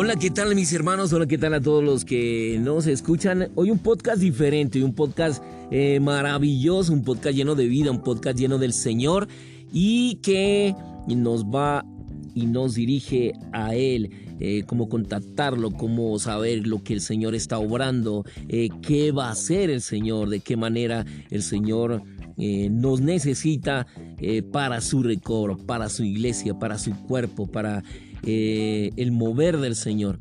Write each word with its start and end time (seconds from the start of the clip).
Hola, 0.00 0.14
¿qué 0.14 0.30
tal 0.30 0.54
mis 0.54 0.72
hermanos? 0.72 1.12
Hola, 1.12 1.26
¿qué 1.26 1.38
tal 1.38 1.54
a 1.54 1.60
todos 1.60 1.82
los 1.82 2.04
que 2.04 2.56
nos 2.62 2.86
escuchan? 2.86 3.50
Hoy 3.56 3.72
un 3.72 3.80
podcast 3.80 4.20
diferente, 4.20 4.84
un 4.84 4.94
podcast 4.94 5.42
eh, 5.72 5.98
maravilloso, 5.98 6.92
un 6.92 7.02
podcast 7.02 7.34
lleno 7.34 7.56
de 7.56 7.66
vida, 7.66 7.90
un 7.90 8.04
podcast 8.04 8.38
lleno 8.38 8.58
del 8.58 8.72
Señor 8.72 9.26
y 9.72 10.20
que 10.22 10.72
nos 11.08 11.46
va 11.46 11.84
y 12.32 12.46
nos 12.46 12.76
dirige 12.76 13.32
a 13.52 13.74
Él, 13.74 14.10
eh, 14.38 14.62
cómo 14.68 14.88
contactarlo, 14.88 15.72
cómo 15.72 16.16
saber 16.20 16.64
lo 16.64 16.84
que 16.84 16.92
el 16.94 17.00
Señor 17.00 17.34
está 17.34 17.58
obrando, 17.58 18.24
eh, 18.48 18.68
qué 18.80 19.10
va 19.10 19.26
a 19.26 19.32
hacer 19.32 19.68
el 19.68 19.80
Señor, 19.80 20.28
de 20.28 20.38
qué 20.38 20.56
manera 20.56 21.04
el 21.28 21.42
Señor 21.42 22.04
nos 22.70 23.00
necesita 23.00 23.88
para 24.52 24.80
su 24.80 25.02
recobro, 25.02 25.56
para 25.56 25.88
su 25.88 26.04
iglesia, 26.04 26.56
para 26.56 26.78
su 26.78 26.94
cuerpo, 26.94 27.48
para 27.48 27.82
eh, 28.22 28.90
el 28.96 29.12
mover 29.12 29.58
del 29.58 29.76
Señor. 29.76 30.20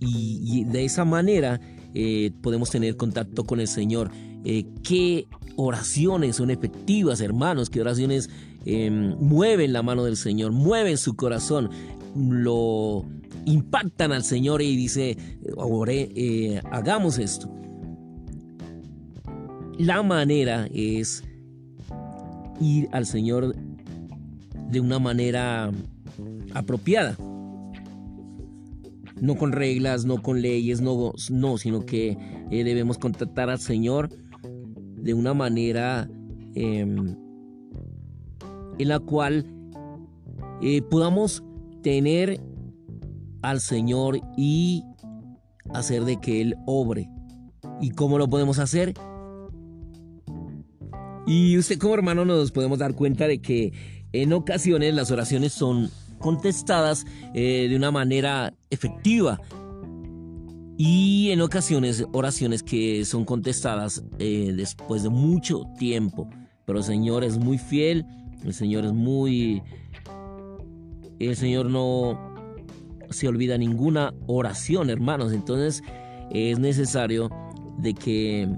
Y, 0.00 0.64
de 0.64 0.84
esa 0.84 1.04
manera 1.04 1.60
eh, 1.94 2.32
podemos 2.42 2.70
tener 2.70 2.96
contacto 2.96 3.44
con 3.44 3.60
el 3.60 3.68
Señor. 3.68 4.10
Eh, 4.44 4.66
¿Qué 4.82 5.26
oraciones 5.56 6.36
son 6.36 6.50
efectivas, 6.50 7.20
hermanos? 7.20 7.70
¿Qué 7.70 7.80
oraciones 7.80 8.28
em, 8.64 9.16
mueven 9.18 9.72
la 9.72 9.82
mano 9.82 10.04
del 10.04 10.16
Señor? 10.16 10.52
Mueven 10.52 10.98
su 10.98 11.16
corazón. 11.16 11.70
Lo 12.16 13.04
impactan 13.46 14.12
al 14.12 14.24
Señor 14.24 14.62
y 14.62 14.76
dice, 14.76 15.16
hagamos 16.70 17.18
esto. 17.18 17.50
La 19.78 20.02
manera 20.02 20.68
es 20.72 21.24
ir 22.60 22.88
al 22.92 23.06
Señor 23.06 23.56
de 24.70 24.80
una 24.80 24.98
manera 24.98 25.72
apropiada 26.54 27.16
no 29.20 29.36
con 29.36 29.52
reglas, 29.52 30.04
no 30.04 30.22
con 30.22 30.42
leyes, 30.42 30.80
no, 30.80 31.12
no 31.30 31.58
sino 31.58 31.84
que 31.86 32.16
eh, 32.50 32.64
debemos 32.64 32.98
contactar 32.98 33.50
al 33.50 33.58
Señor 33.58 34.10
de 34.96 35.14
una 35.14 35.34
manera 35.34 36.08
em, 36.54 37.16
en 38.78 38.88
la 38.88 38.98
cual 39.00 39.46
eh, 40.62 40.82
podamos 40.82 41.44
tener 41.82 42.40
al 43.42 43.60
Señor 43.60 44.20
y 44.36 44.82
hacer 45.72 46.04
de 46.04 46.20
que 46.20 46.40
Él 46.40 46.56
obre. 46.66 47.10
¿Y 47.80 47.90
cómo 47.90 48.18
lo 48.18 48.28
podemos 48.28 48.58
hacer? 48.58 48.94
Y 51.26 51.56
usted 51.58 51.78
como 51.78 51.94
hermano 51.94 52.24
nos 52.24 52.52
podemos 52.52 52.78
dar 52.78 52.94
cuenta 52.94 53.26
de 53.26 53.40
que 53.40 53.72
en 54.12 54.32
ocasiones 54.32 54.94
las 54.94 55.10
oraciones 55.10 55.52
son 55.52 55.90
contestadas 56.24 57.04
eh, 57.34 57.66
de 57.68 57.76
una 57.76 57.90
manera 57.90 58.54
efectiva. 58.70 59.42
Y 60.78 61.28
en 61.32 61.42
ocasiones 61.42 62.02
oraciones 62.14 62.62
que 62.62 63.04
son 63.04 63.26
contestadas 63.26 64.02
eh, 64.18 64.54
después 64.56 65.02
de 65.02 65.10
mucho 65.10 65.64
tiempo. 65.78 66.30
Pero 66.64 66.78
el 66.78 66.84
Señor 66.84 67.24
es 67.24 67.36
muy 67.36 67.58
fiel, 67.58 68.06
el 68.42 68.54
Señor 68.54 68.86
es 68.86 68.94
muy... 68.94 69.62
El 71.18 71.36
Señor 71.36 71.66
no 71.66 72.18
se 73.10 73.28
olvida 73.28 73.58
ninguna 73.58 74.14
oración, 74.26 74.88
hermanos. 74.88 75.30
Entonces 75.34 75.82
es 76.30 76.58
necesario 76.58 77.30
de 77.76 77.92
que 77.92 78.48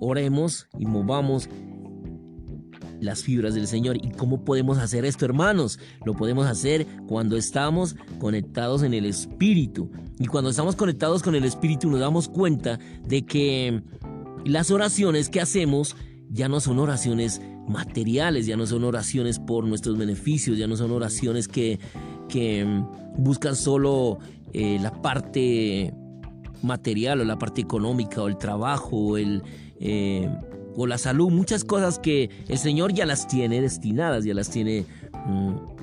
oremos 0.00 0.68
y 0.78 0.84
movamos 0.84 1.48
las 3.00 3.22
fibras 3.22 3.54
del 3.54 3.66
Señor. 3.66 3.96
¿Y 3.96 4.10
cómo 4.10 4.44
podemos 4.44 4.78
hacer 4.78 5.04
esto, 5.04 5.24
hermanos? 5.24 5.78
Lo 6.04 6.14
podemos 6.14 6.46
hacer 6.46 6.86
cuando 7.06 7.36
estamos 7.36 7.96
conectados 8.18 8.82
en 8.82 8.94
el 8.94 9.06
Espíritu. 9.06 9.90
Y 10.18 10.26
cuando 10.26 10.50
estamos 10.50 10.76
conectados 10.76 11.22
con 11.22 11.34
el 11.34 11.44
Espíritu 11.44 11.90
nos 11.90 12.00
damos 12.00 12.28
cuenta 12.28 12.78
de 13.06 13.24
que 13.24 13.82
las 14.44 14.70
oraciones 14.70 15.28
que 15.28 15.40
hacemos 15.40 15.96
ya 16.30 16.48
no 16.48 16.60
son 16.60 16.78
oraciones 16.78 17.40
materiales, 17.68 18.46
ya 18.46 18.56
no 18.56 18.66
son 18.66 18.84
oraciones 18.84 19.38
por 19.38 19.64
nuestros 19.64 19.98
beneficios, 19.98 20.58
ya 20.58 20.66
no 20.66 20.76
son 20.76 20.90
oraciones 20.92 21.48
que, 21.48 21.78
que 22.28 22.64
mm, 22.64 23.22
buscan 23.22 23.56
solo 23.56 24.18
eh, 24.52 24.78
la 24.80 25.02
parte 25.02 25.92
material 26.62 27.20
o 27.20 27.24
la 27.24 27.38
parte 27.38 27.60
económica 27.60 28.22
o 28.22 28.28
el 28.28 28.36
trabajo 28.38 28.96
o 28.96 29.16
el... 29.16 29.42
Eh, 29.80 30.30
o 30.76 30.86
la 30.86 30.98
salud, 30.98 31.30
muchas 31.30 31.64
cosas 31.64 31.98
que 31.98 32.30
el 32.48 32.58
Señor 32.58 32.92
ya 32.92 33.06
las 33.06 33.26
tiene 33.26 33.60
destinadas, 33.60 34.24
ya 34.24 34.34
las 34.34 34.50
tiene... 34.50 34.84
Mm, 35.26 35.76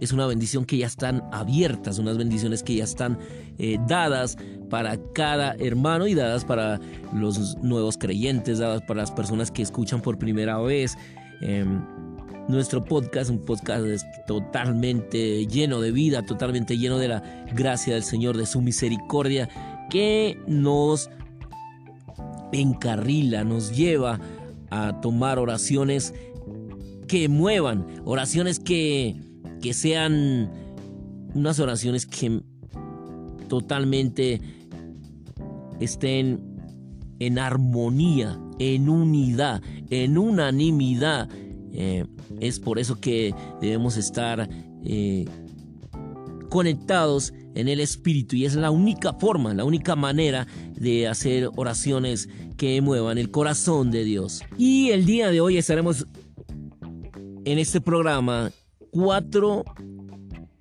es 0.00 0.12
una 0.12 0.26
bendición 0.26 0.64
que 0.64 0.78
ya 0.78 0.86
están 0.86 1.24
abiertas, 1.32 1.98
unas 1.98 2.16
bendiciones 2.16 2.62
que 2.62 2.76
ya 2.76 2.84
están 2.84 3.18
eh, 3.58 3.78
dadas 3.88 4.36
para 4.70 4.96
cada 5.12 5.56
hermano 5.58 6.06
y 6.06 6.14
dadas 6.14 6.44
para 6.44 6.80
los 7.12 7.56
nuevos 7.58 7.98
creyentes, 7.98 8.58
dadas 8.58 8.82
para 8.82 9.00
las 9.00 9.10
personas 9.10 9.50
que 9.50 9.62
escuchan 9.62 10.00
por 10.00 10.16
primera 10.16 10.58
vez. 10.58 10.96
Em, 11.40 11.82
nuestro 12.48 12.84
podcast, 12.84 13.30
un 13.30 13.44
podcast 13.44 14.04
totalmente 14.26 15.46
lleno 15.46 15.80
de 15.80 15.90
vida, 15.90 16.24
totalmente 16.24 16.78
lleno 16.78 16.98
de 16.98 17.08
la 17.08 17.44
gracia 17.54 17.94
del 17.94 18.04
Señor, 18.04 18.36
de 18.36 18.46
su 18.46 18.60
misericordia, 18.62 19.48
que 19.90 20.40
nos 20.46 21.10
encarrila, 22.52 23.44
nos 23.44 23.76
lleva 23.76 24.20
a 24.70 25.00
tomar 25.00 25.38
oraciones 25.38 26.14
que 27.06 27.28
muevan, 27.28 27.86
oraciones 28.04 28.60
que, 28.60 29.16
que 29.62 29.72
sean 29.72 30.50
unas 31.34 31.58
oraciones 31.60 32.06
que 32.06 32.42
totalmente 33.48 34.40
estén 35.80 36.40
en 37.18 37.38
armonía, 37.38 38.38
en 38.58 38.88
unidad, 38.88 39.62
en 39.90 40.18
unanimidad. 40.18 41.28
Eh, 41.72 42.04
es 42.40 42.60
por 42.60 42.78
eso 42.78 43.00
que 43.00 43.34
debemos 43.60 43.96
estar 43.96 44.48
eh, 44.84 45.24
conectados 46.48 47.32
en 47.54 47.68
el 47.68 47.80
Espíritu. 47.80 48.36
Y 48.36 48.44
es 48.44 48.54
la 48.54 48.70
única 48.70 49.12
forma, 49.14 49.54
la 49.54 49.64
única 49.64 49.96
manera 49.96 50.46
de 50.74 51.08
hacer 51.08 51.50
oraciones 51.56 52.28
que 52.56 52.80
muevan 52.80 53.18
el 53.18 53.30
corazón 53.30 53.90
de 53.90 54.04
Dios. 54.04 54.42
Y 54.56 54.90
el 54.90 55.06
día 55.06 55.30
de 55.30 55.40
hoy 55.40 55.56
estaremos 55.56 56.06
en 57.44 57.58
este 57.58 57.80
programa 57.80 58.50
cuatro 58.90 59.64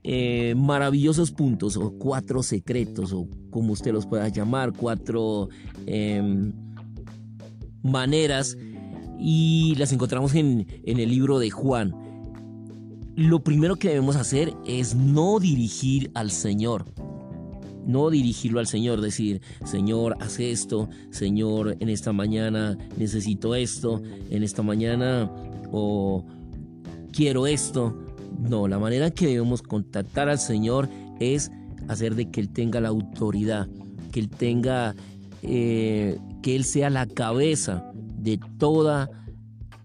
eh, 0.04 0.54
maravillosos 0.56 1.32
puntos 1.32 1.76
o 1.76 1.92
cuatro 1.98 2.42
secretos 2.42 3.12
o 3.12 3.28
como 3.50 3.74
usted 3.74 3.92
los 3.92 4.06
pueda 4.06 4.28
llamar, 4.30 4.74
cuatro 4.74 5.50
em, 5.86 6.54
maneras. 7.84 8.58
Y 9.20 9.74
las 9.78 9.92
encontramos 9.92 10.36
en, 10.36 10.68
en 10.84 11.00
el 11.00 11.10
libro 11.10 11.40
de 11.40 11.50
Juan 11.50 12.07
lo 13.18 13.40
primero 13.40 13.78
que 13.78 13.90
debemos 13.90 14.16
hacer 14.16 14.54
es 14.68 14.94
no 14.94 15.40
dirigir 15.40 16.12
al 16.14 16.30
Señor. 16.30 16.86
No 17.84 18.12
dirigirlo 18.12 18.60
al 18.60 18.68
Señor, 18.68 19.02
decir, 19.02 19.42
Señor, 19.66 20.16
haz 20.20 20.40
esto, 20.40 20.88
Señor, 21.10 21.78
en 21.80 21.90
esta 21.90 22.14
mañana 22.14 22.78
necesito 22.96 23.56
esto, 23.56 24.04
en 24.30 24.44
esta 24.44 24.62
mañana 24.62 25.32
o 25.72 26.24
quiero 27.12 27.48
esto. 27.48 27.98
No, 28.40 28.68
la 28.68 28.78
manera 28.78 29.10
que 29.10 29.26
debemos 29.26 29.64
contactar 29.64 30.30
al 30.30 30.38
Señor 30.38 30.88
es 31.20 31.50
hacer 31.88 32.14
de 32.14 32.30
que 32.30 32.40
Él 32.40 32.50
tenga 32.50 32.82
la 32.82 32.90
autoridad, 32.90 33.68
que 34.12 34.20
Él 34.20 34.30
tenga, 34.30 34.94
eh, 35.42 36.20
que 36.44 36.56
Él 36.56 36.66
sea 36.66 36.92
la 36.92 37.08
cabeza 37.08 37.92
de 37.96 38.40
toda, 38.60 39.10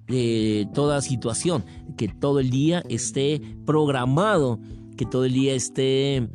de 0.06 0.68
toda 0.74 1.00
situación 1.00 1.64
que 1.96 2.08
todo 2.08 2.40
el 2.40 2.50
día 2.50 2.82
esté 2.88 3.40
programado, 3.64 4.58
que 4.96 5.06
todo 5.06 5.24
el 5.24 5.32
día 5.32 5.54
esté 5.54 6.28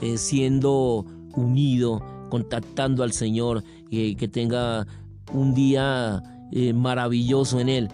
eh, 0.00 0.16
siendo 0.16 1.04
unido, 1.34 2.02
contactando 2.28 3.02
al 3.02 3.12
Señor, 3.12 3.64
que 3.90 4.28
tenga 4.32 4.86
un 5.32 5.54
día 5.54 6.22
eh, 6.52 6.72
maravilloso 6.72 7.60
en 7.60 7.68
Él. 7.68 7.88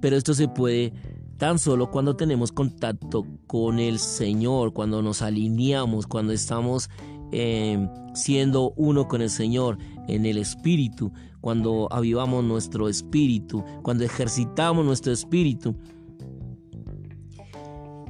Pero 0.00 0.16
esto 0.16 0.34
se 0.34 0.48
puede 0.48 0.92
tan 1.36 1.58
solo 1.58 1.90
cuando 1.90 2.16
tenemos 2.16 2.52
contacto 2.52 3.26
con 3.46 3.78
el 3.78 3.98
Señor, 3.98 4.72
cuando 4.72 5.02
nos 5.02 5.22
alineamos, 5.22 6.06
cuando 6.06 6.32
estamos 6.32 6.88
eh, 7.32 7.88
siendo 8.14 8.72
uno 8.76 9.08
con 9.08 9.20
el 9.20 9.30
Señor 9.30 9.78
en 10.08 10.26
el 10.26 10.38
Espíritu, 10.38 11.12
cuando 11.40 11.88
avivamos 11.90 12.44
nuestro 12.44 12.88
espíritu, 12.88 13.64
cuando 13.82 14.04
ejercitamos 14.04 14.84
nuestro 14.84 15.12
espíritu. 15.12 15.76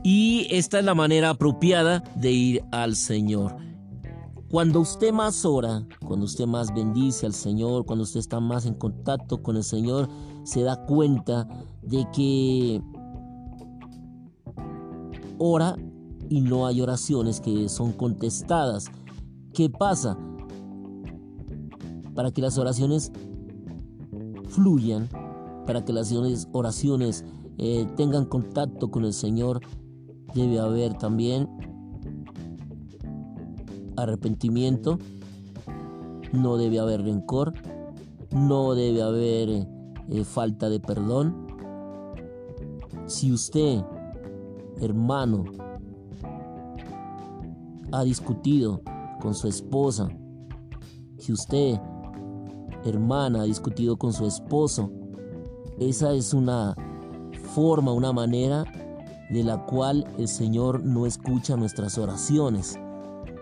Y 0.08 0.47
esta 0.50 0.79
es 0.79 0.85
la 0.85 0.94
manera 0.94 1.31
apropiada 1.31 2.05
de 2.14 2.31
ir 2.31 2.64
al 2.70 2.94
Señor. 2.94 3.56
Cuando 4.49 4.79
usted 4.79 5.12
más 5.12 5.44
ora, 5.44 5.85
cuando 6.06 6.26
usted 6.26 6.47
más 6.47 6.73
bendice 6.73 7.26
al 7.26 7.32
Señor, 7.32 7.85
cuando 7.87 8.05
usted 8.05 8.20
está 8.20 8.38
más 8.38 8.67
en 8.67 8.75
contacto 8.75 9.43
con 9.43 9.56
el 9.56 9.64
Señor, 9.64 10.08
se 10.44 10.62
da 10.62 10.87
cuenta 10.87 11.49
de 11.82 12.06
que 12.14 12.81
ora 15.38 15.75
y 16.29 16.41
no 16.41 16.69
hay 16.69 16.81
oraciones 16.81 17.41
que 17.41 17.69
son 17.69 17.91
contestadas. 17.91 18.87
¿Qué 19.55 19.69
pasa? 19.69 20.17
Para 22.14 22.31
que 22.31 22.43
las 22.43 22.59
oraciones 22.59 23.11
fluyan, 24.50 25.09
para 25.67 25.85
que 25.85 25.93
las 25.93 26.14
oraciones 26.52 27.25
eh, 27.59 27.88
tengan 27.97 28.25
contacto 28.26 28.88
con 28.93 29.05
el 29.05 29.12
Señor, 29.12 29.61
debe 30.34 30.58
haber 30.58 30.94
también 30.94 31.49
arrepentimiento, 33.96 34.99
no 36.32 36.56
debe 36.56 36.78
haber 36.78 37.02
rencor, 37.02 37.55
no 38.32 38.75
debe 38.75 39.02
haber 39.02 39.49
eh, 40.08 40.25
falta 40.25 40.69
de 40.69 40.81
perdón. 40.81 41.46
Si 43.06 43.32
usted, 43.32 43.82
hermano, 44.81 45.44
ha 47.93 48.02
discutido 48.02 48.82
con 49.20 49.34
su 49.34 49.49
esposa, 49.49 50.08
si 51.19 51.32
usted, 51.32 51.81
hermana, 52.84 53.43
ha 53.43 53.44
discutido 53.44 53.96
con 53.96 54.12
su 54.12 54.26
esposo, 54.26 54.90
esa 55.78 56.12
es 56.12 56.34
una 56.34 56.75
forma, 57.55 57.93
una 57.93 58.12
manera 58.12 58.64
de 59.31 59.43
la 59.43 59.58
cual 59.67 60.06
el 60.19 60.28
Señor 60.28 60.84
no 60.84 61.06
escucha 61.06 61.56
nuestras 61.56 61.99
oraciones. 61.99 62.78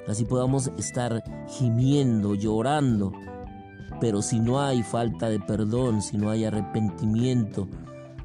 Así 0.09 0.25
podamos 0.25 0.71
estar 0.79 1.23
gimiendo, 1.49 2.35
llorando. 2.35 3.13
Pero 4.01 4.23
si 4.23 4.41
no 4.41 4.61
hay 4.61 4.83
falta 4.83 5.29
de 5.29 5.41
perdón, 5.41 6.03
si 6.03 6.17
no 6.17 6.31
hay 6.31 6.45
arrepentimiento, 6.45 7.69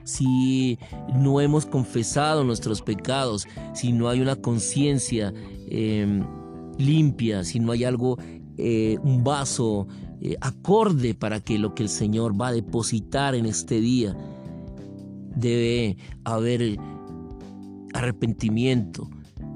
si 0.03 0.79
no 1.15 1.39
hemos 1.39 1.65
confesado 1.65 2.44
nuestros 2.44 2.81
pecados, 2.81 3.47
si 3.73 3.91
no 3.91 4.09
hay 4.09 4.21
una 4.21 4.35
conciencia 4.35 5.33
em, 5.69 6.25
limpia, 6.77 7.44
si 7.44 7.59
no 7.59 7.71
hay 7.71 7.83
algo, 7.83 8.17
eh, 8.57 8.97
un 9.03 9.23
vaso 9.23 9.88
eh, 10.21 10.35
acorde 10.41 11.13
para 11.13 11.39
que 11.39 11.59
lo 11.59 11.75
que 11.75 11.83
el 11.83 11.89
Señor 11.89 12.39
va 12.39 12.47
a 12.47 12.53
depositar 12.53 13.35
en 13.35 13.45
este 13.45 13.79
día, 13.79 14.17
debe 15.35 15.97
haber 16.23 16.79
arrepentimiento. 18.00 19.10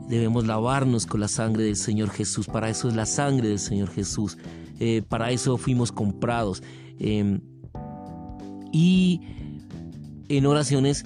Debemos 0.08 0.46
lavarnos 0.46 1.06
con 1.06 1.20
la 1.20 1.28
sangre 1.28 1.64
del 1.64 1.76
Señor 1.76 2.10
Jesús. 2.10 2.48
Para 2.48 2.70
eso 2.70 2.90
es 2.90 2.96
la 2.96 3.06
sangre 3.06 3.50
del 3.50 3.60
Señor 3.60 3.90
Jesús. 3.90 4.38
Eh, 4.80 5.02
para 5.08 5.32
eso 5.32 5.58
fuimos 5.58 5.92
comprados. 5.92 6.62
Em, 7.00 7.42
y 8.72 9.22
en 10.30 10.46
oraciones, 10.46 11.06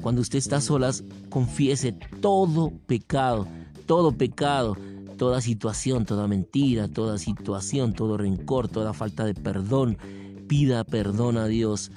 cuando 0.00 0.20
usted 0.20 0.38
está 0.38 0.60
solas, 0.60 1.04
confiese 1.28 1.92
todo 2.20 2.72
pecado, 2.86 3.46
todo 3.86 4.12
pecado, 4.12 4.76
toda 5.16 5.40
situación, 5.40 6.04
toda 6.04 6.28
mentira, 6.28 6.88
toda 6.88 7.18
situación, 7.18 7.94
todo 7.94 8.16
rencor, 8.16 8.68
toda 8.68 8.92
falta 8.92 9.24
de 9.24 9.34
perdón. 9.34 9.98
Pida 10.46 10.84
perdón 10.84 11.36
a 11.38 11.46
Dios. 11.46 11.90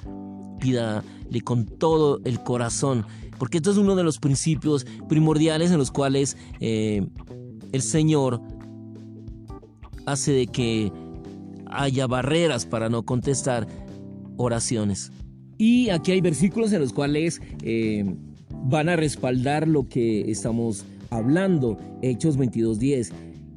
Pídale 0.60 1.40
con 1.42 1.64
todo 1.66 2.20
el 2.24 2.42
corazón 2.42 3.04
porque 3.40 3.56
esto 3.56 3.70
es 3.70 3.78
uno 3.78 3.96
de 3.96 4.04
los 4.04 4.18
principios 4.18 4.86
primordiales 5.08 5.70
en 5.70 5.78
los 5.78 5.90
cuales 5.90 6.36
eh, 6.60 7.06
el 7.72 7.80
Señor 7.80 8.42
hace 10.04 10.32
de 10.32 10.46
que 10.46 10.92
haya 11.64 12.06
barreras 12.06 12.66
para 12.66 12.90
no 12.90 13.02
contestar 13.02 13.66
oraciones. 14.36 15.10
Y 15.56 15.88
aquí 15.88 16.12
hay 16.12 16.20
versículos 16.20 16.70
en 16.74 16.80
los 16.80 16.92
cuales 16.92 17.40
eh, 17.62 18.14
van 18.64 18.90
a 18.90 18.96
respaldar 18.96 19.66
lo 19.66 19.88
que 19.88 20.30
estamos 20.30 20.84
hablando. 21.08 21.78
Hechos 22.02 22.36
22.10. 22.38 23.10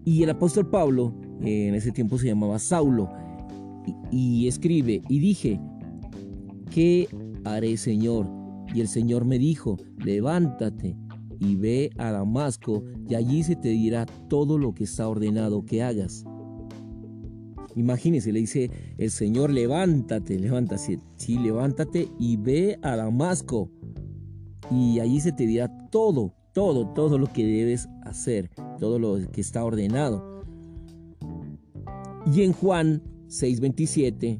Y 0.06 0.24
el 0.24 0.30
apóstol 0.30 0.70
Pablo, 0.70 1.14
eh, 1.42 1.68
en 1.68 1.76
ese 1.76 1.92
tiempo 1.92 2.18
se 2.18 2.28
llamaba 2.28 2.58
Saulo, 2.58 3.12
y 4.12 4.48
escribe, 4.48 5.02
y 5.10 5.20
dije, 5.20 5.60
¿qué 6.74 7.08
haré 7.46 7.78
Señor? 7.78 8.28
Y 8.74 8.82
el 8.82 8.88
Señor 8.88 9.26
me 9.26 9.38
dijo, 9.38 9.78
levántate 9.98 10.98
y 11.40 11.56
ve 11.56 11.92
a 11.98 12.12
Damasco, 12.12 12.84
y 13.08 13.16
allí 13.16 13.44
se 13.44 13.56
te 13.56 13.70
dirá 13.70 14.08
todo 14.28 14.58
lo 14.58 14.74
que 14.74 14.86
está 14.86 15.08
ordenado 15.08 15.66
que 15.66 15.84
hagas. 15.84 16.26
Imagínese, 17.76 18.32
le 18.32 18.40
dice 18.40 18.72
el 18.98 19.12
Señor, 19.12 19.52
levántate, 19.52 20.40
levántate, 20.40 21.00
sí, 21.18 21.38
levántate 21.38 22.10
y 22.20 22.38
ve 22.38 22.80
a 22.82 22.96
Damasco. 22.96 23.70
Y 24.72 25.00
allí 25.00 25.20
se 25.20 25.32
te 25.32 25.46
dirá 25.46 25.70
todo, 25.92 26.34
todo, 26.54 26.88
todo 26.94 27.18
lo 27.18 27.32
que 27.32 27.46
debes 27.46 27.88
hacer, 28.04 28.50
todo 28.80 28.98
lo 28.98 29.20
que 29.32 29.42
está 29.42 29.64
ordenado. 29.64 30.44
Y 32.34 32.42
en 32.42 32.54
Juan 32.54 33.04
6:27, 33.28 34.40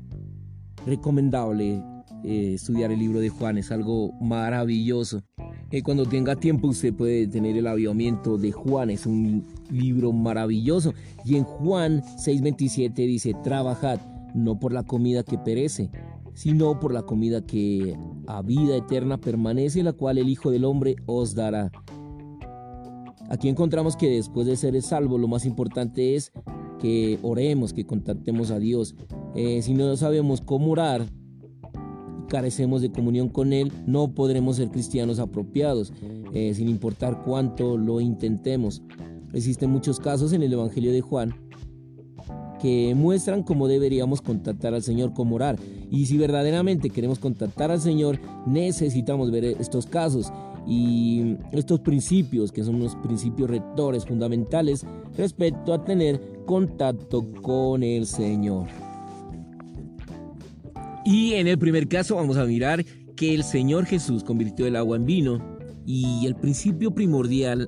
recomendable 0.86 1.84
eh, 2.24 2.54
estudiar 2.54 2.92
el 2.92 3.00
libro 3.00 3.20
de 3.20 3.30
Juan, 3.30 3.58
es 3.58 3.72
algo 3.72 4.14
maravilloso. 4.22 5.24
Eh, 5.72 5.82
cuando 5.82 6.06
tenga 6.06 6.36
tiempo 6.36 6.68
usted 6.68 6.94
puede 6.94 7.28
tener 7.28 7.58
el 7.58 7.68
avivamiento 7.68 8.38
de 8.38 8.52
Juan, 8.52 8.90
es 8.90 9.06
un 9.06 9.44
libro 9.72 10.12
maravilloso. 10.12 10.94
Y 11.26 11.36
en 11.36 11.44
Juan 11.44 12.02
6:27 12.18 12.94
dice, 12.94 13.34
trabajad 13.44 14.00
no 14.34 14.60
por 14.60 14.74
la 14.74 14.84
comida 14.84 15.24
que 15.24 15.38
perece, 15.38 15.90
sino 16.34 16.80
por 16.80 16.94
la 16.94 17.04
comida 17.04 17.46
que 17.46 17.98
a 18.28 18.42
vida 18.42 18.76
eterna 18.76 19.18
permanece, 19.18 19.84
la 19.84 19.94
cual 19.94 20.18
el 20.18 20.30
Hijo 20.30 20.52
del 20.52 20.66
Hombre 20.66 20.96
os 21.06 21.36
dará. 21.36 21.72
Aquí 23.30 23.50
encontramos 23.50 23.96
que 23.96 24.10
después 24.10 24.46
de 24.48 24.56
ser 24.56 24.80
salvo, 24.82 25.18
lo 25.18 25.28
más 25.28 25.46
importante 25.46 26.16
es 26.16 26.32
que 26.80 27.18
oremos, 27.22 27.74
que 27.74 27.86
contactemos 27.86 28.52
a 28.52 28.60
Dios. 28.60 28.96
Eh, 29.36 29.62
si 29.62 29.74
no 29.74 29.96
sabemos 29.96 30.42
cómo 30.42 30.72
orar, 30.72 31.06
carecemos 32.34 32.82
de 32.82 32.92
comunión 32.92 33.30
con 33.30 33.54
Él, 33.54 33.72
no 33.86 34.16
podremos 34.16 34.56
ser 34.56 34.70
cristianos 34.70 35.20
apropiados, 35.20 35.94
eh, 36.34 36.52
sin 36.56 36.68
importar 36.68 37.22
cuánto 37.24 37.78
lo 37.78 38.02
intentemos. 38.02 38.82
Existen 39.34 39.70
muchos 39.70 40.00
casos 40.00 40.34
en 40.34 40.42
el 40.42 40.52
Evangelio 40.52 40.92
de 40.92 41.02
Juan 41.02 41.36
que 42.60 42.96
muestran 42.96 43.44
cómo 43.44 43.68
deberíamos 43.68 44.24
contactar 44.24 44.74
al 44.74 44.82
Señor, 44.82 45.14
cómo 45.14 45.36
orar. 45.36 45.60
Y 45.92 46.08
si 46.08 46.18
verdaderamente 46.18 46.90
queremos 46.90 47.20
contactar 47.20 47.70
al 47.70 47.82
Señor, 47.82 48.20
necesitamos 48.48 49.30
ver 49.30 49.44
estos 49.46 49.86
casos 49.86 50.34
y 50.66 51.36
estos 51.52 51.82
principios, 51.82 52.52
que 52.52 52.64
son 52.64 52.76
unos 52.76 52.96
principios 52.96 53.48
rectores 53.48 54.06
fundamentales 54.06 54.88
respecto 55.16 55.72
a 55.72 55.86
tener 55.86 56.20
contacto 56.48 57.32
con 57.44 57.84
el 57.84 58.08
Señor. 58.08 58.83
Y 61.06 61.34
en 61.34 61.48
el 61.48 61.58
primer 61.58 61.88
caso 61.88 62.16
vamos 62.16 62.38
a 62.38 62.46
mirar 62.46 62.86
que 63.16 63.34
el 63.34 63.44
Señor 63.44 63.86
Jesús 63.86 64.24
convirtió 64.24 64.66
el 64.66 64.76
agua 64.76 64.98
en 64.98 65.06
vino 65.06 65.58
y 65.86 66.26
el 66.26 66.36
principio 66.36 66.92
primordial 66.92 67.68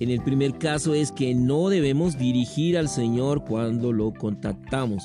en 0.00 0.10
el 0.10 0.20
primer 0.22 0.58
caso 0.58 0.92
es 0.92 1.12
que 1.12 1.34
no 1.34 1.68
debemos 1.68 2.18
dirigir 2.18 2.76
al 2.76 2.88
Señor 2.88 3.44
cuando 3.44 3.92
lo 3.92 4.12
contactamos. 4.12 5.04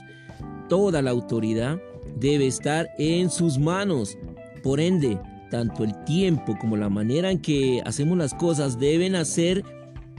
Toda 0.67 1.01
la 1.01 1.11
autoridad 1.11 1.79
debe 2.19 2.47
estar 2.47 2.89
en 2.97 3.29
sus 3.29 3.59
manos. 3.59 4.17
Por 4.63 4.79
ende, 4.79 5.19
tanto 5.51 5.83
el 5.83 5.93
tiempo 6.05 6.57
como 6.59 6.75
la 6.75 6.89
manera 6.89 7.31
en 7.31 7.39
que 7.39 7.81
hacemos 7.85 8.17
las 8.17 8.33
cosas 8.33 8.79
deben 8.79 9.23
ser 9.25 9.63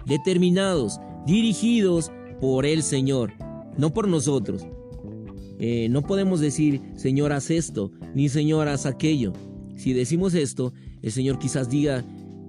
determinados, 0.06 1.00
dirigidos 1.26 2.12
por 2.40 2.64
el 2.64 2.82
Señor, 2.84 3.32
no 3.76 3.92
por 3.92 4.06
nosotros. 4.06 4.66
Eh, 5.62 5.88
no 5.90 6.00
podemos 6.02 6.40
decir, 6.40 6.80
Señor, 6.96 7.32
haz 7.32 7.50
esto, 7.50 7.92
ni 8.14 8.30
Señor, 8.30 8.66
haz 8.68 8.86
aquello. 8.86 9.34
Si 9.76 9.92
decimos 9.92 10.34
esto, 10.34 10.72
el 11.02 11.12
Señor 11.12 11.38
quizás 11.38 11.68
diga, 11.68 12.02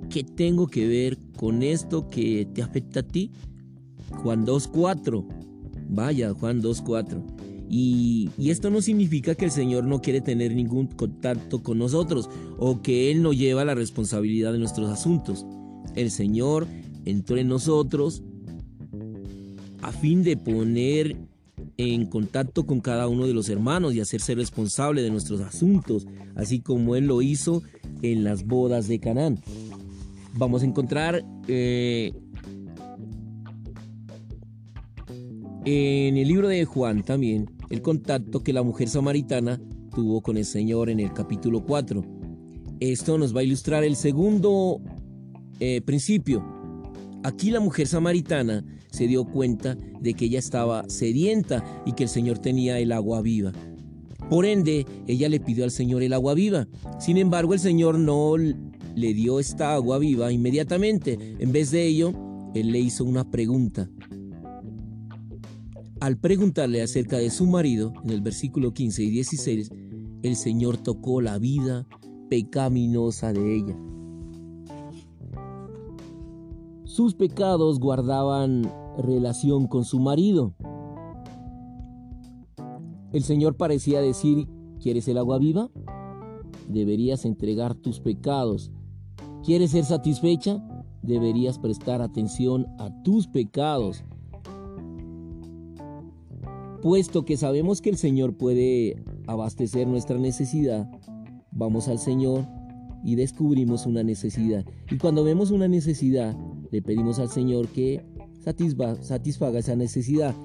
¿qué 0.09 0.23
tengo 0.23 0.67
que 0.67 0.87
ver 0.87 1.17
con 1.35 1.61
esto 1.61 2.09
que 2.09 2.47
te 2.53 2.61
afecta 2.61 3.01
a 3.01 3.03
ti? 3.03 3.31
Juan 4.23 4.45
2.4. 4.45 5.25
Vaya, 5.89 6.33
Juan 6.33 6.61
2.4. 6.61 7.21
Y, 7.69 8.29
y, 8.37 8.49
esto 8.49 8.69
no 8.69 8.81
significa 8.81 9.35
que 9.35 9.45
el 9.45 9.51
Señor 9.51 9.85
no 9.85 10.01
quiere 10.01 10.21
tener 10.21 10.55
ningún 10.55 10.87
contacto 10.87 11.63
con 11.63 11.79
nosotros 11.79 12.29
o 12.57 12.81
que 12.81 13.11
Él 13.11 13.21
no 13.21 13.33
lleva 13.33 13.65
la 13.65 13.75
responsabilidad 13.75 14.53
de 14.53 14.59
nuestros 14.59 14.89
asuntos. 14.89 15.45
El 15.95 16.11
Señor 16.11 16.67
entró 17.05 17.37
en 17.37 17.49
nosotros 17.49 18.23
a 19.81 19.91
fin 19.91 20.23
de 20.23 20.37
poner 20.37 21.17
en 21.81 22.05
contacto 22.05 22.65
con 22.65 22.79
cada 22.79 23.07
uno 23.07 23.25
de 23.25 23.33
los 23.33 23.49
hermanos 23.49 23.95
y 23.95 23.99
hacerse 23.99 24.35
responsable 24.35 25.01
de 25.01 25.09
nuestros 25.09 25.41
asuntos, 25.41 26.05
así 26.35 26.59
como 26.59 26.95
Él 26.95 27.07
lo 27.07 27.21
hizo 27.21 27.63
en 28.03 28.23
las 28.23 28.45
bodas 28.45 28.87
de 28.87 28.99
Canaán. 28.99 29.39
Vamos 30.35 30.61
a 30.61 30.65
encontrar 30.65 31.25
eh, 31.47 32.13
en 35.65 36.17
el 36.17 36.27
libro 36.27 36.47
de 36.47 36.65
Juan 36.65 37.03
también 37.03 37.49
el 37.69 37.81
contacto 37.81 38.43
que 38.43 38.53
la 38.53 38.63
mujer 38.63 38.87
samaritana 38.87 39.59
tuvo 39.95 40.21
con 40.21 40.37
el 40.37 40.45
Señor 40.45 40.89
en 40.89 40.99
el 40.99 41.13
capítulo 41.13 41.63
4. 41.65 42.03
Esto 42.79 43.17
nos 43.17 43.35
va 43.35 43.39
a 43.39 43.43
ilustrar 43.43 43.83
el 43.83 43.95
segundo 43.95 44.81
eh, 45.59 45.81
principio. 45.81 46.45
Aquí 47.23 47.49
la 47.49 47.59
mujer 47.59 47.87
samaritana 47.87 48.63
se 48.91 49.07
dio 49.07 49.25
cuenta 49.25 49.75
de 49.99 50.13
que 50.13 50.25
ella 50.25 50.39
estaba 50.39 50.87
sedienta 50.87 51.63
y 51.85 51.93
que 51.93 52.03
el 52.03 52.09
Señor 52.09 52.37
tenía 52.37 52.77
el 52.79 52.91
agua 52.91 53.21
viva. 53.21 53.51
Por 54.29 54.45
ende, 54.45 54.85
ella 55.07 55.27
le 55.27 55.39
pidió 55.39 55.63
al 55.63 55.71
Señor 55.71 56.03
el 56.03 56.13
agua 56.13 56.33
viva. 56.33 56.67
Sin 56.99 57.17
embargo, 57.17 57.53
el 57.53 57.59
Señor 57.59 57.97
no 57.97 58.35
le 58.37 59.13
dio 59.13 59.39
esta 59.39 59.73
agua 59.73 59.97
viva 59.97 60.31
inmediatamente. 60.31 61.17
En 61.39 61.51
vez 61.51 61.71
de 61.71 61.85
ello, 61.85 62.13
Él 62.53 62.71
le 62.71 62.79
hizo 62.79 63.03
una 63.03 63.29
pregunta. 63.29 63.89
Al 65.99 66.17
preguntarle 66.17 66.81
acerca 66.81 67.17
de 67.17 67.29
su 67.29 67.45
marido, 67.45 67.93
en 68.03 68.11
el 68.11 68.21
versículo 68.21 68.73
15 68.73 69.03
y 69.03 69.09
16, 69.09 69.69
el 70.23 70.35
Señor 70.35 70.77
tocó 70.77 71.21
la 71.21 71.37
vida 71.37 71.87
pecaminosa 72.29 73.33
de 73.33 73.55
ella. 73.55 73.77
Sus 76.91 77.15
pecados 77.15 77.79
guardaban 77.79 78.69
relación 78.97 79.67
con 79.67 79.85
su 79.85 80.01
marido. 80.01 80.55
El 83.13 83.23
Señor 83.23 83.55
parecía 83.55 84.01
decir, 84.01 84.49
¿quieres 84.77 85.07
el 85.07 85.17
agua 85.17 85.37
viva? 85.37 85.69
Deberías 86.67 87.23
entregar 87.23 87.75
tus 87.75 88.01
pecados. 88.01 88.73
¿Quieres 89.45 89.71
ser 89.71 89.85
satisfecha? 89.85 90.61
Deberías 91.01 91.59
prestar 91.59 92.01
atención 92.01 92.67
a 92.77 92.91
tus 93.03 93.25
pecados 93.25 94.03
Puesto 96.81 97.23
que 97.23 97.37
sabemos 97.37 97.79
que 97.79 97.91
el 97.91 97.97
Señor 97.97 98.35
puede 98.35 99.01
abastecer 99.27 99.87
nuestra 99.87 100.17
necesidad, 100.17 100.91
vamos 101.51 101.87
al 101.87 101.99
Señor 101.99 102.47
y 103.03 103.15
descubrimos 103.15 103.85
una 103.85 104.03
necesidad. 104.03 104.65
Y 104.89 104.97
cuando 104.97 105.23
vemos 105.23 105.51
una 105.51 105.67
necesidad, 105.67 106.35
le 106.71 106.81
pedimos 106.81 107.19
al 107.19 107.29
Señor 107.29 107.67
que 107.67 108.03
satisfaga 108.39 109.59
esa 109.59 109.75
necesidad. 109.75 110.35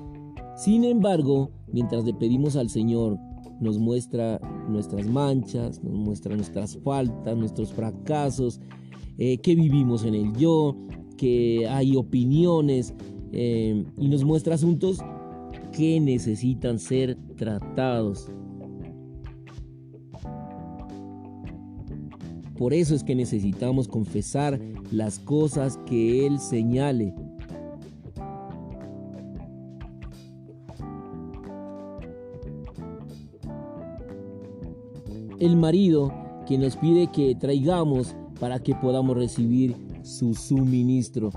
Sin 0.56 0.84
embargo, 0.84 1.50
mientras 1.72 2.04
le 2.04 2.14
pedimos 2.14 2.56
al 2.56 2.68
Señor, 2.68 3.18
nos 3.60 3.78
muestra 3.78 4.38
nuestras 4.68 5.06
manchas, 5.06 5.82
nos 5.82 5.94
muestra 5.94 6.34
nuestras 6.36 6.78
faltas, 6.78 7.36
nuestros 7.36 7.72
fracasos, 7.72 8.60
eh, 9.18 9.38
que 9.38 9.54
vivimos 9.54 10.04
en 10.04 10.14
el 10.14 10.32
yo, 10.36 10.76
que 11.16 11.66
hay 11.68 11.96
opiniones 11.96 12.94
eh, 13.32 13.84
y 13.96 14.08
nos 14.08 14.24
muestra 14.24 14.54
asuntos 14.54 14.98
que 15.72 16.00
necesitan 16.00 16.78
ser 16.78 17.16
tratados. 17.36 18.30
Por 22.58 22.72
eso 22.72 22.94
es 22.94 23.04
que 23.04 23.14
necesitamos 23.14 23.86
confesar 23.86 24.58
las 24.90 25.18
cosas 25.18 25.78
que 25.86 26.26
Él 26.26 26.38
señale. 26.38 27.14
El 35.38 35.56
marido 35.56 36.12
que 36.46 36.56
nos 36.56 36.76
pide 36.76 37.08
que 37.12 37.34
traigamos 37.34 38.16
para 38.40 38.58
que 38.58 38.74
podamos 38.74 39.16
recibir 39.16 39.76
su 40.02 40.34
suministro. 40.34 41.30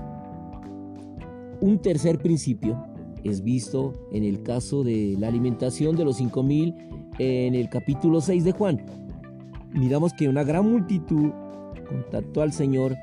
Un 1.60 1.78
tercer 1.82 2.18
principio 2.18 2.82
es 3.24 3.42
visto 3.42 3.92
en 4.12 4.24
el 4.24 4.42
caso 4.42 4.82
de 4.82 5.16
la 5.18 5.28
alimentación 5.28 5.96
de 5.96 6.04
los 6.04 6.16
5000 6.16 6.74
en 7.18 7.54
el 7.54 7.68
capítulo 7.68 8.22
6 8.22 8.44
de 8.44 8.52
Juan. 8.52 8.86
Miramos 9.72 10.12
que 10.12 10.28
una 10.28 10.44
gran 10.44 10.70
multitud 10.70 11.30
contactó 11.88 12.42
al 12.42 12.52
Señor 12.52 12.96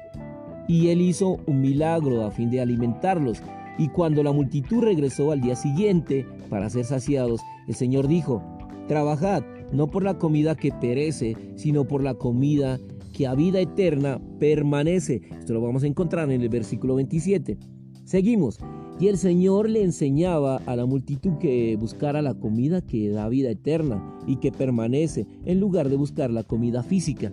y 0.67 0.89
él 0.89 1.01
hizo 1.01 1.37
un 1.45 1.61
milagro 1.61 2.25
a 2.25 2.31
fin 2.31 2.49
de 2.49 2.61
alimentarlos. 2.61 3.41
Y 3.77 3.89
cuando 3.89 4.23
la 4.23 4.31
multitud 4.31 4.83
regresó 4.83 5.31
al 5.31 5.41
día 5.41 5.55
siguiente 5.55 6.25
para 6.49 6.69
ser 6.69 6.85
saciados, 6.85 7.41
el 7.67 7.75
Señor 7.75 8.07
dijo, 8.07 8.41
trabajad 8.87 9.43
no 9.71 9.87
por 9.87 10.03
la 10.03 10.17
comida 10.17 10.55
que 10.55 10.71
perece, 10.71 11.35
sino 11.55 11.85
por 11.85 12.03
la 12.03 12.15
comida 12.15 12.79
que 13.13 13.27
a 13.27 13.35
vida 13.35 13.59
eterna 13.59 14.19
permanece. 14.39 15.21
Esto 15.39 15.53
lo 15.53 15.61
vamos 15.61 15.83
a 15.83 15.87
encontrar 15.87 16.31
en 16.31 16.41
el 16.41 16.49
versículo 16.49 16.95
27. 16.95 17.57
Seguimos. 18.05 18.59
Y 18.99 19.07
el 19.07 19.17
Señor 19.17 19.69
le 19.69 19.83
enseñaba 19.83 20.57
a 20.65 20.75
la 20.75 20.87
multitud 20.87 21.37
que 21.37 21.75
buscara 21.79 22.23
la 22.23 22.33
comida 22.33 22.81
que 22.81 23.09
da 23.09 23.29
vida 23.29 23.51
eterna 23.51 24.03
y 24.25 24.37
que 24.37 24.51
permanece 24.51 25.27
en 25.45 25.59
lugar 25.59 25.89
de 25.89 25.97
buscar 25.97 26.31
la 26.31 26.43
comida 26.43 26.81
física. 26.81 27.31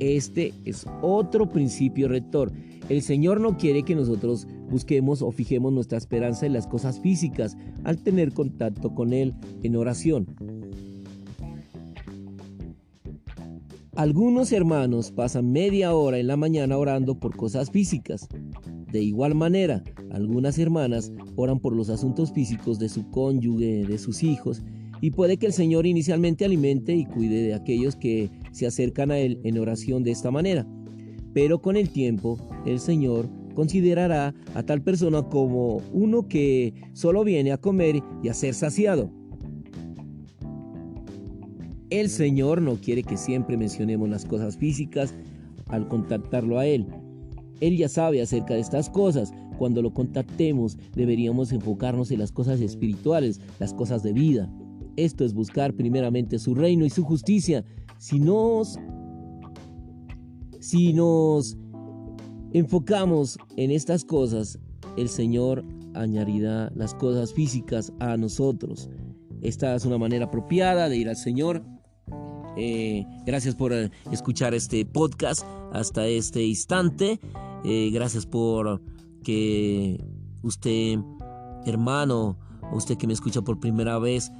Este 0.00 0.52
es 0.64 0.84
otro 1.02 1.48
principio 1.48 2.08
rector. 2.08 2.52
El 2.88 3.02
Señor 3.02 3.40
no 3.40 3.56
quiere 3.56 3.84
que 3.84 3.94
nosotros 3.94 4.48
busquemos 4.68 5.22
o 5.22 5.30
fijemos 5.30 5.72
nuestra 5.72 5.98
esperanza 5.98 6.46
en 6.46 6.52
las 6.52 6.66
cosas 6.66 6.98
físicas 7.00 7.56
al 7.84 8.02
tener 8.02 8.32
contacto 8.32 8.92
con 8.92 9.12
Él 9.12 9.34
en 9.62 9.76
oración. 9.76 10.26
Algunos 13.94 14.52
hermanos 14.52 15.10
pasan 15.12 15.52
media 15.52 15.94
hora 15.94 16.18
en 16.18 16.26
la 16.26 16.36
mañana 16.36 16.76
orando 16.76 17.18
por 17.18 17.34
cosas 17.34 17.70
físicas. 17.70 18.28
De 18.92 19.02
igual 19.02 19.34
manera, 19.34 19.82
algunas 20.10 20.58
hermanas 20.58 21.12
oran 21.34 21.58
por 21.58 21.74
los 21.74 21.90
asuntos 21.90 22.32
físicos 22.32 22.78
de 22.78 22.88
su 22.88 23.10
cónyuge, 23.10 23.84
de 23.86 23.98
sus 23.98 24.22
hijos, 24.22 24.62
y 25.00 25.10
puede 25.10 25.36
que 25.36 25.46
el 25.46 25.52
Señor 25.52 25.86
inicialmente 25.86 26.44
alimente 26.44 26.94
y 26.94 27.04
cuide 27.04 27.42
de 27.42 27.54
aquellos 27.54 27.96
que 27.96 28.30
se 28.52 28.66
acercan 28.66 29.10
a 29.10 29.18
Él 29.18 29.40
en 29.44 29.58
oración 29.58 30.02
de 30.04 30.12
esta 30.12 30.30
manera. 30.30 30.66
Pero 31.34 31.60
con 31.60 31.76
el 31.76 31.90
tiempo, 31.90 32.38
el 32.64 32.80
Señor 32.80 33.28
considerará 33.54 34.34
a 34.54 34.62
tal 34.62 34.82
persona 34.82 35.22
como 35.22 35.82
uno 35.92 36.28
que 36.28 36.74
solo 36.92 37.24
viene 37.24 37.52
a 37.52 37.58
comer 37.58 38.02
y 38.22 38.28
a 38.28 38.34
ser 38.34 38.54
saciado. 38.54 39.10
El 41.90 42.08
Señor 42.08 42.62
no 42.62 42.76
quiere 42.76 43.02
que 43.02 43.16
siempre 43.16 43.56
mencionemos 43.56 44.08
las 44.08 44.24
cosas 44.24 44.56
físicas 44.56 45.14
al 45.68 45.88
contactarlo 45.88 46.58
a 46.58 46.66
Él, 46.66 46.86
él 47.60 47.76
ya 47.76 47.88
sabe 47.88 48.22
acerca 48.22 48.54
de 48.54 48.60
estas 48.60 48.90
cosas. 48.90 49.32
Cuando 49.58 49.82
lo 49.82 49.92
contactemos 49.92 50.76
deberíamos 50.94 51.52
enfocarnos 51.52 52.10
en 52.10 52.18
las 52.18 52.32
cosas 52.32 52.60
espirituales, 52.60 53.40
las 53.58 53.72
cosas 53.72 54.02
de 54.02 54.12
vida. 54.12 54.50
Esto 54.96 55.24
es 55.24 55.34
buscar 55.34 55.74
primeramente 55.74 56.38
su 56.38 56.54
reino 56.54 56.84
y 56.84 56.90
su 56.90 57.04
justicia. 57.04 57.64
Si 57.98 58.18
nos, 58.18 58.78
si 60.60 60.92
nos 60.92 61.56
enfocamos 62.52 63.38
en 63.56 63.70
estas 63.70 64.04
cosas, 64.04 64.58
el 64.96 65.08
Señor 65.08 65.64
añadirá 65.94 66.70
las 66.74 66.94
cosas 66.94 67.32
físicas 67.32 67.92
a 67.98 68.16
nosotros. 68.16 68.90
Esta 69.42 69.74
es 69.74 69.84
una 69.84 69.98
manera 69.98 70.26
apropiada 70.26 70.88
de 70.88 70.96
ir 70.96 71.08
al 71.08 71.16
Señor. 71.16 71.62
Eh, 72.56 73.04
gracias 73.26 73.54
por 73.54 73.72
eh, 73.72 73.90
escuchar 74.10 74.54
este 74.54 74.84
podcast 74.84 75.42
hasta 75.72 76.06
este 76.06 76.42
instante. 76.44 77.20
Eh, 77.64 77.90
gracias 77.92 78.26
por 78.26 78.82
que 79.22 80.02
usted, 80.42 80.98
hermano, 81.66 82.38
usted 82.72 82.96
que 82.96 83.06
me 83.06 83.12
escucha 83.12 83.42
por 83.42 83.60
primera 83.60 83.98
vez, 83.98 84.30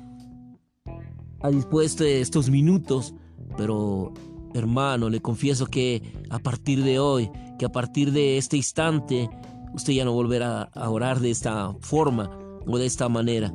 ha 1.43 1.51
dispuesto 1.51 2.05
estos 2.05 2.49
minutos, 2.49 3.15
pero 3.57 4.15
hermano, 4.55 5.11
le 5.11 5.21
confieso 5.21 5.67
que 5.67 6.03
a 6.31 6.39
partir 6.39 6.83
de 6.83 6.99
hoy, 6.99 7.31
que 7.59 7.67
a 7.67 7.73
partir 7.73 8.13
de 8.13 8.39
este 8.39 8.57
instante, 8.57 9.29
usted 9.75 9.93
ya 9.93 10.05
no 10.05 10.13
volverá 10.13 10.63
a 10.63 10.89
orar 10.89 11.21
de 11.21 11.31
esta 11.31 11.75
forma 11.81 12.31
o 12.67 12.79
de 12.79 12.87
esta 12.87 13.09
manera, 13.09 13.53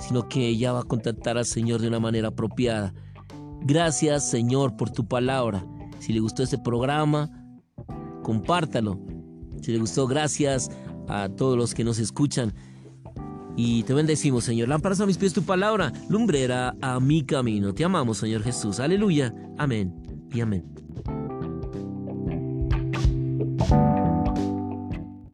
sino 0.00 0.28
que 0.28 0.56
ya 0.56 0.72
va 0.72 0.80
a 0.80 0.84
contactar 0.84 1.38
al 1.38 1.46
Señor 1.46 1.80
de 1.80 1.88
una 1.88 2.00
manera 2.00 2.28
apropiada. 2.28 2.92
Gracias 3.62 4.28
Señor 4.28 4.76
por 4.76 4.90
tu 4.90 5.06
palabra. 5.06 5.64
Si 5.98 6.12
le 6.12 6.20
gustó 6.20 6.42
este 6.42 6.58
programa, 6.58 7.30
compártalo. 8.22 8.98
Si 9.60 9.72
le 9.72 9.78
gustó, 9.78 10.06
gracias 10.06 10.70
a 11.08 11.28
todos 11.28 11.56
los 11.56 11.74
que 11.74 11.84
nos 11.84 11.98
escuchan. 11.98 12.54
Y 13.56 13.82
te 13.82 13.92
bendecimos, 13.92 14.44
Señor. 14.44 14.68
Lámparas 14.68 15.00
a 15.00 15.06
mis 15.06 15.18
pies 15.18 15.34
tu 15.34 15.42
palabra, 15.42 15.92
lumbrera 16.08 16.74
a 16.80 16.98
mi 17.00 17.22
camino. 17.22 17.74
Te 17.74 17.84
amamos, 17.84 18.18
Señor 18.18 18.42
Jesús. 18.42 18.80
Aleluya. 18.80 19.34
Amén 19.58 19.94
y 20.32 20.40
amén. 20.40 20.79